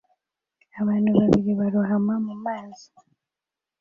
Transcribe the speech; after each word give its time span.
Abantu 0.81 1.09
babiri 1.17 1.51
barohama 1.59 2.13
mumazi 2.25 2.87